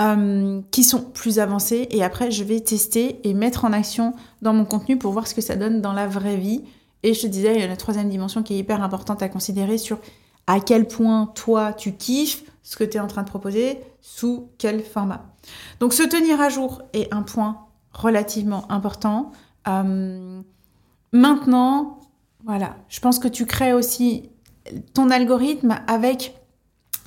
euh, 0.00 0.60
qui 0.70 0.84
sont 0.84 1.02
plus 1.02 1.38
avancés 1.38 1.86
et 1.90 2.02
après 2.02 2.30
je 2.30 2.44
vais 2.44 2.60
tester 2.60 3.20
et 3.28 3.34
mettre 3.34 3.64
en 3.64 3.72
action 3.72 4.14
dans 4.42 4.52
mon 4.52 4.64
contenu 4.64 4.98
pour 4.98 5.12
voir 5.12 5.26
ce 5.26 5.34
que 5.34 5.40
ça 5.40 5.56
donne 5.56 5.80
dans 5.80 5.92
la 5.92 6.06
vraie 6.06 6.36
vie. 6.36 6.62
Et 7.02 7.14
je 7.14 7.22
te 7.22 7.26
disais, 7.26 7.54
il 7.54 7.60
y 7.60 7.64
a 7.64 7.66
la 7.66 7.76
troisième 7.76 8.08
dimension 8.08 8.42
qui 8.42 8.54
est 8.54 8.58
hyper 8.58 8.82
importante 8.82 9.22
à 9.22 9.28
considérer 9.28 9.78
sur 9.78 9.98
à 10.46 10.60
quel 10.60 10.86
point 10.86 11.26
toi 11.34 11.72
tu 11.72 11.92
kiffes 11.92 12.44
ce 12.62 12.76
que 12.76 12.84
tu 12.84 12.96
es 12.96 13.00
en 13.00 13.06
train 13.06 13.22
de 13.22 13.28
proposer, 13.28 13.78
sous 14.00 14.48
quel 14.58 14.82
format. 14.82 15.26
Donc 15.80 15.92
se 15.92 16.02
tenir 16.02 16.40
à 16.40 16.48
jour 16.48 16.82
est 16.92 17.12
un 17.12 17.22
point 17.22 17.66
relativement 17.92 18.70
important. 18.70 19.32
Euh, 19.68 20.40
maintenant, 21.12 22.00
voilà, 22.44 22.76
je 22.88 23.00
pense 23.00 23.18
que 23.18 23.28
tu 23.28 23.46
crées 23.46 23.72
aussi 23.72 24.30
ton 24.94 25.10
algorithme 25.10 25.76
avec 25.86 26.34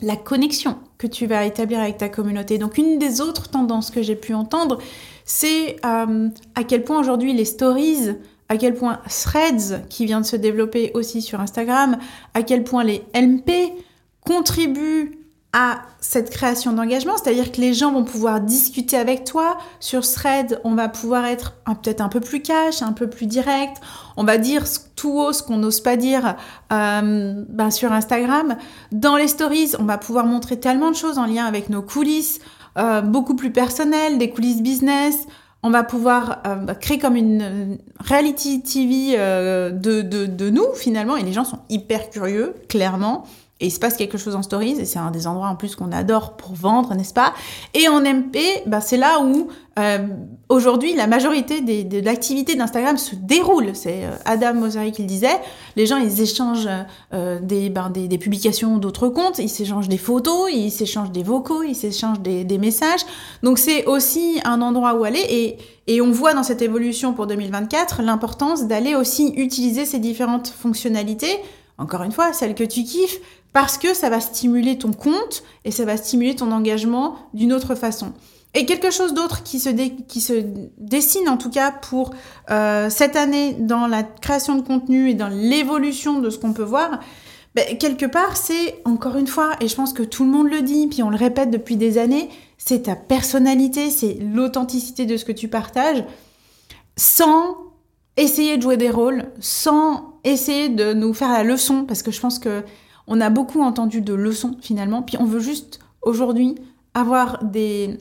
la 0.02 0.16
connexion 0.16 0.78
que 0.98 1.08
tu 1.08 1.26
vas 1.26 1.46
établir 1.46 1.80
avec 1.80 1.98
ta 1.98 2.10
communauté. 2.10 2.58
Donc 2.58 2.78
une 2.78 3.00
des 3.00 3.22
autres 3.22 3.50
tendances 3.50 3.92
que 3.92 4.02
j'ai 4.02 4.16
pu 4.16 4.34
entendre, 4.34 4.80
c'est 5.26 5.78
euh, 5.86 6.30
à 6.56 6.64
quel 6.64 6.84
point 6.84 7.00
aujourd'hui 7.00 7.34
les 7.34 7.46
stories, 7.46 8.12
à 8.50 8.58
quel 8.58 8.76
point 8.76 9.02
Threads, 9.10 9.88
qui 9.90 10.06
vient 10.06 10.22
de 10.22 10.26
se 10.26 10.36
développer 10.36 10.92
aussi 10.94 11.22
sur 11.22 11.40
Instagram, 11.40 11.98
à 12.34 12.44
quel 12.44 12.64
point 12.64 12.84
les 12.84 13.04
MP 13.16 13.74
contribuent 14.22 15.18
à 15.54 15.80
cette 16.01 16.30
création 16.30 16.74
d'engagement, 16.74 17.13
c'est-à-dire 17.18 17.51
que 17.51 17.62
les 17.62 17.74
gens 17.74 17.92
vont 17.92 18.04
pouvoir 18.04 18.42
discuter 18.42 18.98
avec 18.98 19.24
toi 19.24 19.58
sur 19.80 20.01
Thread, 20.01 20.60
on 20.63 20.75
va 20.75 20.89
pouvoir 20.89 21.25
être 21.25 21.54
peut-être 21.82 22.01
un 22.01 22.10
peu 22.10 22.20
plus 22.20 22.42
cash, 22.42 22.82
un 22.82 22.92
peu 22.92 23.10
plus 23.10 23.27
direct, 23.27 23.77
on 24.18 24.24
va 24.24 24.38
dire 24.38 24.66
tout 24.96 25.18
haut 25.18 25.32
ce 25.32 25.42
qu'on 25.42 25.58
n'ose 25.58 25.80
pas 25.80 25.96
dire 25.96 26.36
euh, 26.74 27.44
ben, 27.48 27.72
sur 27.72 27.94
Instagram. 27.94 28.58
Dans 28.92 29.16
les 29.16 29.30
stories, 29.30 29.72
on 29.80 29.86
va 29.86 29.98
pouvoir 29.98 30.25
montrer 30.25 30.60
tellement 30.60 30.92
de 30.92 30.96
choses 30.96 31.18
en 31.18 31.25
lien 31.25 31.46
avec 31.46 31.70
nos 31.70 31.82
coulisses, 31.82 32.39
euh, 32.77 33.01
beaucoup 33.01 33.36
plus 33.36 33.51
personnelles, 33.51 34.18
des 34.18 34.30
coulisses 34.30 34.62
business. 34.62 35.27
On 35.63 35.70
va 35.70 35.84
pouvoir 35.84 36.44
euh, 36.46 36.74
créer 36.75 37.00
comme 37.00 37.16
une 37.16 37.77
reality 38.00 38.62
TV 38.62 39.18
de, 39.18 40.01
de, 40.01 40.25
de 40.25 40.50
nous 40.50 40.74
finalement, 40.75 41.16
et 41.16 41.24
les 41.24 41.34
gens 41.34 41.46
sont 41.46 41.60
hyper 41.70 42.10
curieux, 42.10 42.54
clairement. 42.68 43.25
Et 43.60 43.68
il 43.68 43.72
se 43.72 43.80
passe 43.80 43.98
quelque 43.98 44.20
chose 44.20 44.36
en 44.36 44.44
stories, 44.44 44.80
et 44.80 44.86
c'est 44.86 45.00
un 45.00 45.10
des 45.10 45.26
endroits 45.26 45.48
en 45.48 45.56
plus 45.56 45.76
qu'on 45.76 45.92
adore 45.92 46.38
pour 46.38 46.54
vendre, 46.54 46.94
n'est-ce 46.94 47.14
pas? 47.14 47.34
Et 47.74 47.88
en 47.88 48.02
MP, 48.02 48.38
bah, 48.68 48.82
c'est 48.82 48.98
là 48.98 49.20
où 49.20 49.48
euh, 49.80 50.08
aujourd'hui 50.50 50.96
la 50.96 51.08
majorité 51.08 51.62
des, 51.62 51.84
de 51.84 52.00
l'activité 52.00 52.56
d'Instagram 52.56 52.98
se 52.98 53.16
déroule. 53.16 53.72
C'est 53.74 54.06
euh, 54.06 54.12
Adam 54.26 54.54
Mosseri 54.54 54.92
qui 54.92 55.02
le 55.02 55.08
disait. 55.08 55.40
Les 55.76 55.88
gens, 55.88 55.98
ils 55.98 56.22
échangent 56.22 56.70
euh, 57.14 57.40
des, 57.42 57.70
ben, 57.70 57.90
des, 57.90 58.08
des, 58.08 58.18
publications 58.20 58.78
d'autres 58.78 59.10
comptes, 59.10 59.40
ils 59.40 59.50
s'échangent 59.50 59.90
des 59.90 59.98
photos, 59.98 60.52
ils 60.52 60.72
s'échangent 60.72 61.12
des 61.12 61.24
vocaux, 61.24 61.64
ils 61.64 61.76
s'échangent 61.76 62.20
des, 62.20 62.44
des, 62.44 62.58
messages. 62.60 63.02
Donc 63.42 63.58
c'est 63.58 63.86
aussi 63.86 64.40
un 64.46 64.62
endroit 64.62 64.94
où 64.94 65.04
aller, 65.04 65.26
et, 65.30 65.58
et 65.88 66.00
on 66.02 66.12
voit 66.12 66.36
dans 66.36 66.44
cette 66.44 66.62
évolution 66.62 67.14
pour 67.14 67.26
2024 67.26 68.04
l'importance 68.04 68.68
d'aller 68.68 68.94
aussi 68.94 69.34
utiliser 69.36 69.86
ces 69.86 69.98
différentes 69.98 70.48
fonctionnalités 70.48 71.40
encore 71.77 72.03
une 72.03 72.12
fois, 72.12 72.34
celle 72.34 72.55
que 72.55 72.63
tu 72.63 72.84
kiffes, 72.84 73.19
parce 73.53 73.77
que 73.77 73.93
ça 73.93 74.10
va 74.10 74.19
stimuler 74.19 74.77
ton 74.77 74.91
compte 74.91 75.43
et 75.65 75.72
ça 75.72 75.86
va 75.86 75.98
stimuler 75.98 76.36
ton 76.36 76.51
engagement 76.51 77.15
d'une 77.34 77.53
autre 77.53 77.75
façon. 77.75 78.13
Et 78.53 78.65
quelque 78.65 78.91
chose 78.91 79.13
d'autre 79.13 79.43
qui 79.43 79.60
se, 79.60 79.69
qui 80.07 80.22
se 80.22 80.34
dessine 80.77 81.29
en 81.29 81.38
tout 81.38 81.50
cas 81.50 81.72
pour 81.72 82.12
euh, 82.50 82.89
cette 82.89 83.15
année 83.15 83.53
dans 83.53 83.88
la 83.88 84.03
création 84.03 84.55
de 84.55 84.62
contenu 84.62 85.10
et 85.10 85.13
dans 85.13 85.27
l'évolution 85.27 86.19
de 86.19 86.29
ce 86.29 86.39
qu'on 86.39 86.53
peut 86.53 86.63
voir, 86.63 87.00
ben, 87.55 87.77
quelque 87.77 88.05
part 88.05 88.38
c'est 88.38 88.81
encore 88.86 89.15
une 89.15 89.27
fois, 89.27 89.51
et 89.62 89.67
je 89.67 89.75
pense 89.75 89.93
que 89.93 90.03
tout 90.03 90.24
le 90.24 90.31
monde 90.31 90.50
le 90.50 90.62
dit, 90.62 90.88
puis 90.88 91.03
on 91.03 91.10
le 91.10 91.17
répète 91.17 91.51
depuis 91.51 91.75
des 91.75 91.98
années, 91.98 92.29
c'est 92.57 92.84
ta 92.84 92.96
personnalité, 92.96 93.89
c'est 93.91 94.17
l'authenticité 94.22 95.05
de 95.05 95.17
ce 95.17 95.25
que 95.25 95.31
tu 95.31 95.48
partages, 95.48 96.03
sans 96.96 97.57
essayer 98.15 98.57
de 98.57 98.62
jouer 98.63 98.77
des 98.77 98.89
rôles, 98.89 99.25
sans 99.39 100.07
essayer 100.24 100.70
de 100.70 100.94
nous 100.94 101.14
faire 101.14 101.32
la 101.32 101.44
leçon, 101.44 101.86
parce 101.86 102.04
que 102.04 102.12
je 102.12 102.20
pense 102.20 102.40
que 102.40 102.64
on 103.08 103.22
a 103.22 103.30
beaucoup 103.30 103.62
entendu 103.62 104.02
de 104.02 104.14
leçons 104.14 104.58
finalement, 104.62 105.02
puis 105.02 105.18
on 105.20 105.26
veut 105.26 105.40
juste 105.40 105.80
aujourd'hui 106.02 106.56
avoir 106.94 107.44
des, 107.44 107.98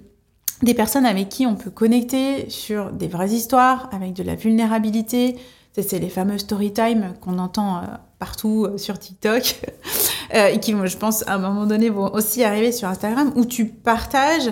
des 0.62 0.74
personnes 0.74 1.06
avec 1.06 1.28
qui 1.28 1.46
on 1.46 1.54
peut 1.54 1.70
connecter 1.70 2.48
sur 2.50 2.90
des 2.90 3.08
vraies 3.08 3.30
histoires, 3.30 3.88
avec 3.92 4.14
de 4.14 4.22
la 4.22 4.34
vulnérabilité. 4.34 5.36
C'est 5.78 5.98
les 5.98 6.08
fameux 6.08 6.38
story 6.38 6.72
time 6.72 7.12
qu'on 7.20 7.38
entend 7.38 7.76
euh, 7.76 7.80
partout 8.18 8.64
euh, 8.64 8.78
sur 8.78 8.98
TikTok 8.98 9.60
euh, 10.34 10.46
et 10.46 10.58
qui, 10.58 10.72
je 10.72 10.96
pense, 10.96 11.26
à 11.28 11.34
un 11.34 11.38
moment 11.38 11.66
donné 11.66 11.90
vont 11.90 12.14
aussi 12.14 12.42
arriver 12.44 12.72
sur 12.72 12.88
Instagram, 12.88 13.30
où 13.36 13.44
tu 13.44 13.66
partages 13.66 14.50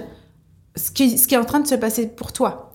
ce 0.76 0.90
qui, 0.90 1.16
ce 1.16 1.26
qui 1.26 1.34
est 1.34 1.38
en 1.38 1.46
train 1.46 1.60
de 1.60 1.66
se 1.66 1.76
passer 1.76 2.08
pour 2.08 2.32
toi. 2.32 2.70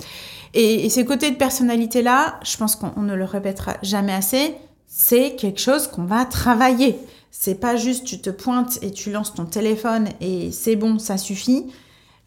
Et, 0.55 0.85
et 0.85 0.89
ces 0.89 1.05
côtés 1.05 1.29
de 1.29 1.35
personnalité-là, 1.35 2.39
je 2.43 2.57
pense 2.57 2.75
qu'on 2.75 3.01
ne 3.01 3.13
le 3.13 3.23
répétera 3.23 3.75
jamais 3.83 4.13
assez, 4.13 4.55
c'est 4.99 5.37
quelque 5.37 5.61
chose 5.61 5.87
qu'on 5.87 6.03
va 6.03 6.25
travailler. 6.25 6.99
C'est 7.31 7.55
pas 7.55 7.77
juste 7.77 8.03
tu 8.03 8.19
te 8.19 8.29
pointes 8.29 8.79
et 8.81 8.91
tu 8.91 9.11
lances 9.11 9.33
ton 9.33 9.45
téléphone 9.45 10.09
et 10.19 10.51
c'est 10.51 10.75
bon, 10.75 10.99
ça 10.99 11.17
suffit. 11.17 11.67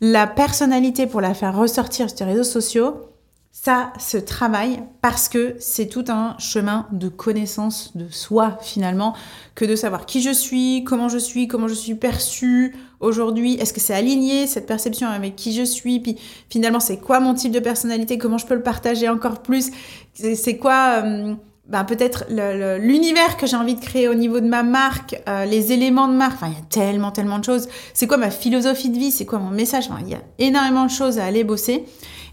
La 0.00 0.26
personnalité 0.26 1.06
pour 1.06 1.20
la 1.20 1.34
faire 1.34 1.54
ressortir 1.54 2.08
sur 2.08 2.24
les 2.24 2.32
réseaux 2.32 2.50
sociaux, 2.50 3.10
ça 3.52 3.92
se 3.98 4.16
travaille 4.16 4.82
parce 5.02 5.28
que 5.28 5.54
c'est 5.58 5.86
tout 5.86 6.06
un 6.08 6.34
chemin 6.38 6.86
de 6.92 7.10
connaissance 7.10 7.94
de 7.94 8.08
soi 8.08 8.56
finalement, 8.62 9.14
que 9.54 9.66
de 9.66 9.76
savoir 9.76 10.06
qui 10.06 10.22
je 10.22 10.32
suis, 10.32 10.82
comment 10.82 11.10
je 11.10 11.18
suis, 11.18 11.48
comment 11.48 11.68
je 11.68 11.74
suis 11.74 11.94
perçue 11.94 12.74
aujourd'hui, 13.00 13.54
est-ce 13.56 13.74
que 13.74 13.80
c'est 13.80 13.94
aligné 13.94 14.46
cette 14.46 14.66
perception 14.66 15.08
avec 15.08 15.36
qui 15.36 15.52
je 15.52 15.62
suis, 15.62 16.00
puis 16.00 16.16
finalement 16.48 16.80
c'est 16.80 16.96
quoi 16.96 17.20
mon 17.20 17.34
type 17.34 17.52
de 17.52 17.60
personnalité, 17.60 18.16
comment 18.16 18.38
je 18.38 18.46
peux 18.46 18.54
le 18.54 18.62
partager 18.62 19.10
encore 19.10 19.42
plus, 19.42 19.70
c'est 20.14 20.56
quoi... 20.56 21.02
Euh, 21.04 21.34
ben, 21.72 21.84
peut-être 21.84 22.26
l'univers 22.28 23.38
que 23.38 23.46
j'ai 23.46 23.56
envie 23.56 23.74
de 23.74 23.80
créer 23.80 24.06
au 24.06 24.12
niveau 24.12 24.40
de 24.40 24.46
ma 24.46 24.62
marque, 24.62 25.18
euh, 25.26 25.46
les 25.46 25.72
éléments 25.72 26.06
de 26.06 26.12
marque, 26.12 26.38
il 26.42 26.48
y 26.48 26.50
a 26.52 26.64
tellement 26.68 27.12
tellement 27.12 27.38
de 27.38 27.44
choses. 27.44 27.66
C'est 27.94 28.06
quoi 28.06 28.18
ma 28.18 28.30
philosophie 28.30 28.90
de 28.90 28.98
vie, 28.98 29.10
c'est 29.10 29.24
quoi 29.24 29.38
mon 29.38 29.48
message, 29.48 29.88
il 30.02 30.10
y 30.10 30.14
a 30.14 30.20
énormément 30.38 30.84
de 30.84 30.90
choses 30.90 31.18
à 31.18 31.24
aller 31.24 31.44
bosser. 31.44 31.86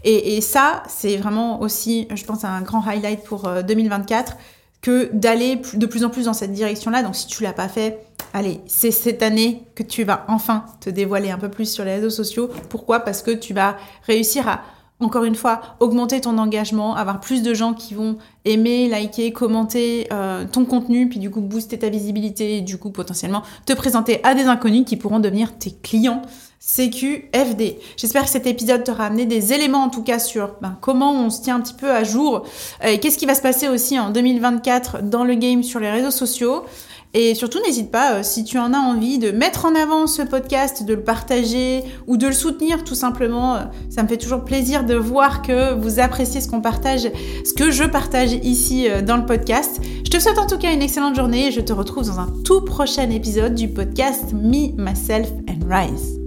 Et, 0.04 0.40
ça, 0.42 0.82
c'est 0.88 1.16
vraiment 1.16 1.60
aussi, 1.62 2.06
je 2.14 2.24
pense, 2.24 2.44
un 2.44 2.60
grand 2.60 2.86
highlight 2.86 3.22
pour 3.24 3.48
2024 3.66 4.32
euh, 4.32 4.34
que 4.82 5.10
d'aller 5.12 5.60
de 5.74 5.86
plus 5.86 6.04
en 6.04 6.10
plus 6.10 6.26
dans 6.26 6.32
cette 6.34 6.52
direction-là. 6.52 7.02
Donc 7.02 7.16
si 7.16 7.26
tu 7.26 7.42
l'as 7.42 7.52
pas 7.54 7.68
fait, 7.68 7.98
allez, 8.34 8.60
c'est 8.66 8.90
cette 8.90 9.22
année 9.22 9.62
que 9.74 9.82
tu 9.82 10.04
vas 10.04 10.24
enfin 10.28 10.66
te 10.80 10.90
dévoiler 10.90 11.30
un 11.30 11.38
peu 11.38 11.48
plus 11.48 11.70
sur 11.70 11.84
les 11.84 11.94
réseaux 11.94 12.10
sociaux. 12.10 12.50
Pourquoi? 12.68 13.00
Parce 13.00 13.22
que 13.22 13.30
tu 13.30 13.54
vas 13.54 13.76
réussir 14.06 14.48
à 14.48 14.62
encore 15.00 15.24
une 15.24 15.34
fois, 15.34 15.60
augmenter 15.80 16.20
ton 16.20 16.38
engagement, 16.38 16.94
avoir 16.94 17.20
plus 17.20 17.42
de 17.42 17.54
gens 17.54 17.72
qui 17.72 17.94
vont 17.94 18.18
aimer, 18.44 18.88
liker, 18.88 19.32
commenter 19.32 20.06
euh, 20.12 20.44
ton 20.50 20.64
contenu, 20.64 21.08
puis 21.08 21.18
du 21.18 21.30
coup 21.30 21.40
booster 21.40 21.78
ta 21.78 21.88
visibilité, 21.88 22.58
et 22.58 22.60
du 22.60 22.78
coup 22.78 22.90
potentiellement 22.90 23.42
te 23.66 23.72
présenter 23.72 24.20
à 24.24 24.34
des 24.34 24.44
inconnus 24.44 24.84
qui 24.86 24.96
pourront 24.96 25.20
devenir 25.20 25.56
tes 25.58 25.72
clients 25.72 26.22
CQFD. 26.60 27.78
J'espère 27.96 28.24
que 28.24 28.28
cet 28.28 28.46
épisode 28.46 28.84
t'aura 28.84 29.06
amené 29.06 29.24
des 29.24 29.54
éléments 29.54 29.82
en 29.82 29.88
tout 29.88 30.02
cas 30.02 30.18
sur 30.18 30.56
ben, 30.60 30.76
comment 30.82 31.12
on 31.12 31.30
se 31.30 31.40
tient 31.40 31.56
un 31.56 31.60
petit 31.60 31.72
peu 31.72 31.90
à 31.90 32.04
jour 32.04 32.44
et 32.84 33.00
qu'est-ce 33.00 33.16
qui 33.16 33.24
va 33.24 33.34
se 33.34 33.40
passer 33.40 33.68
aussi 33.68 33.98
en 33.98 34.10
2024 34.10 35.02
dans 35.02 35.24
le 35.24 35.34
game 35.34 35.62
sur 35.62 35.80
les 35.80 35.90
réseaux 35.90 36.10
sociaux. 36.10 36.64
Et 37.12 37.34
surtout, 37.34 37.58
n'hésite 37.66 37.90
pas, 37.90 38.14
euh, 38.14 38.22
si 38.22 38.44
tu 38.44 38.58
en 38.58 38.72
as 38.72 38.78
envie, 38.78 39.18
de 39.18 39.32
mettre 39.32 39.64
en 39.64 39.74
avant 39.74 40.06
ce 40.06 40.22
podcast, 40.22 40.84
de 40.84 40.94
le 40.94 41.02
partager 41.02 41.82
ou 42.06 42.16
de 42.16 42.28
le 42.28 42.32
soutenir 42.32 42.84
tout 42.84 42.94
simplement. 42.94 43.56
Euh, 43.56 43.60
ça 43.88 44.02
me 44.04 44.08
fait 44.08 44.16
toujours 44.16 44.44
plaisir 44.44 44.84
de 44.84 44.94
voir 44.94 45.42
que 45.42 45.74
vous 45.74 45.98
appréciez 45.98 46.40
ce 46.40 46.48
qu'on 46.48 46.60
partage, 46.60 47.10
ce 47.44 47.52
que 47.52 47.72
je 47.72 47.84
partage 47.84 48.32
ici 48.44 48.88
euh, 48.88 49.02
dans 49.02 49.16
le 49.16 49.26
podcast. 49.26 49.80
Je 50.04 50.10
te 50.10 50.20
souhaite 50.20 50.38
en 50.38 50.46
tout 50.46 50.58
cas 50.58 50.72
une 50.72 50.82
excellente 50.82 51.16
journée 51.16 51.48
et 51.48 51.50
je 51.50 51.60
te 51.60 51.72
retrouve 51.72 52.06
dans 52.06 52.20
un 52.20 52.32
tout 52.44 52.60
prochain 52.60 53.10
épisode 53.10 53.56
du 53.56 53.68
podcast 53.68 54.32
Me, 54.32 54.70
Myself 54.76 55.30
and 55.48 55.66
Rise. 55.68 56.19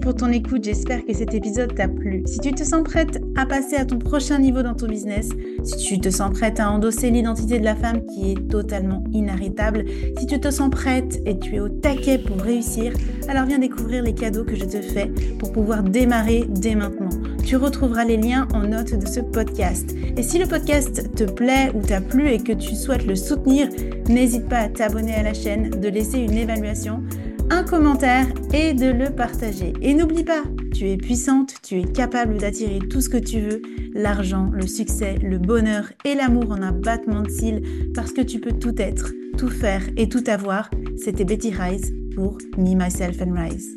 Pour 0.00 0.14
ton 0.14 0.32
écoute, 0.32 0.64
j'espère 0.64 1.04
que 1.04 1.12
cet 1.12 1.34
épisode 1.34 1.74
t'a 1.74 1.86
plu. 1.86 2.22
Si 2.26 2.38
tu 2.38 2.52
te 2.52 2.64
sens 2.64 2.82
prête 2.82 3.22
à 3.36 3.44
passer 3.44 3.76
à 3.76 3.84
ton 3.84 3.98
prochain 3.98 4.38
niveau 4.38 4.62
dans 4.62 4.74
ton 4.74 4.86
business, 4.86 5.28
si 5.64 5.76
tu 5.76 6.00
te 6.00 6.08
sens 6.08 6.30
prête 6.30 6.60
à 6.60 6.70
endosser 6.70 7.10
l'identité 7.10 7.58
de 7.58 7.64
la 7.64 7.76
femme 7.76 8.04
qui 8.06 8.32
est 8.32 8.48
totalement 8.48 9.04
inarrêtable, 9.12 9.84
si 10.18 10.26
tu 10.26 10.40
te 10.40 10.50
sens 10.50 10.70
prête 10.70 11.20
et 11.26 11.38
tu 11.38 11.56
es 11.56 11.60
au 11.60 11.68
taquet 11.68 12.18
pour 12.18 12.38
réussir, 12.38 12.94
alors 13.28 13.44
viens 13.44 13.58
découvrir 13.58 14.02
les 14.02 14.14
cadeaux 14.14 14.44
que 14.44 14.56
je 14.56 14.64
te 14.64 14.80
fais 14.80 15.10
pour 15.38 15.52
pouvoir 15.52 15.82
démarrer 15.82 16.46
dès 16.48 16.74
maintenant. 16.74 17.10
Tu 17.44 17.56
retrouveras 17.56 18.04
les 18.04 18.16
liens 18.16 18.48
en 18.54 18.62
note 18.62 18.94
de 18.94 19.06
ce 19.06 19.20
podcast. 19.20 19.94
Et 20.16 20.22
si 20.22 20.38
le 20.38 20.46
podcast 20.46 21.14
te 21.14 21.24
plaît 21.24 21.70
ou 21.74 21.80
t'a 21.80 22.00
plu 22.00 22.30
et 22.30 22.38
que 22.38 22.52
tu 22.52 22.74
souhaites 22.76 23.06
le 23.06 23.14
soutenir, 23.14 23.68
n'hésite 24.08 24.48
pas 24.48 24.58
à 24.58 24.68
t'abonner 24.68 25.14
à 25.14 25.22
la 25.22 25.34
chaîne, 25.34 25.70
de 25.70 25.88
laisser 25.88 26.18
une 26.18 26.36
évaluation 26.38 27.02
un 27.50 27.64
commentaire 27.64 28.26
et 28.52 28.74
de 28.74 28.86
le 28.86 29.10
partager. 29.10 29.72
Et 29.80 29.94
n'oublie 29.94 30.24
pas, 30.24 30.42
tu 30.74 30.88
es 30.88 30.96
puissante, 30.96 31.54
tu 31.62 31.80
es 31.80 31.84
capable 31.84 32.38
d'attirer 32.38 32.78
tout 32.78 33.00
ce 33.00 33.08
que 33.08 33.16
tu 33.16 33.40
veux, 33.40 33.62
l'argent, 33.94 34.50
le 34.52 34.66
succès, 34.66 35.16
le 35.22 35.38
bonheur 35.38 35.92
et 36.04 36.14
l'amour 36.14 36.50
en 36.50 36.62
un 36.62 36.72
battement 36.72 37.22
de 37.22 37.30
cils 37.30 37.62
parce 37.94 38.12
que 38.12 38.22
tu 38.22 38.40
peux 38.40 38.52
tout 38.52 38.80
être, 38.80 39.12
tout 39.38 39.50
faire 39.50 39.82
et 39.96 40.08
tout 40.08 40.24
avoir. 40.26 40.70
C'était 40.96 41.24
Betty 41.24 41.50
Rise 41.50 41.92
pour 42.14 42.38
Me, 42.56 42.74
Myself 42.74 43.20
and 43.22 43.34
Rise. 43.34 43.76